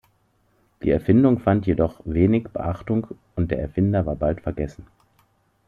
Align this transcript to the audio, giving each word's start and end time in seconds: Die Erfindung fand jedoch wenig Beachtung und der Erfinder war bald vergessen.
Die 0.81 0.89
Erfindung 0.89 1.37
fand 1.37 1.67
jedoch 1.67 2.01
wenig 2.05 2.45
Beachtung 2.45 3.05
und 3.35 3.51
der 3.51 3.59
Erfinder 3.59 4.03
war 4.07 4.15
bald 4.15 4.41
vergessen. 4.41 4.87